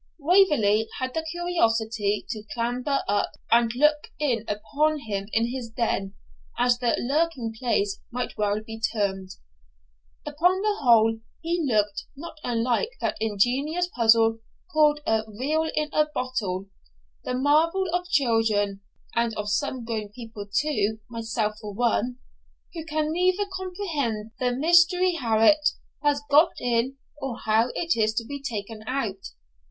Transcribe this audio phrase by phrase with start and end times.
[0.17, 6.15] Waverley had the curiosity to clamber up and look in upon him in his den,
[6.57, 9.29] as the lurking place might well be termed.
[10.25, 14.39] Upon the whole, he looked not unlike that ingenious puzzle
[14.73, 16.65] called 'a reel in a bottle,'
[17.23, 18.81] the marvel of children
[19.13, 22.17] (and of some grown people too, myself for one),
[22.73, 25.73] who can neither comprehend the mysteryhowit
[26.03, 29.21] has got in or how it is to be taken out.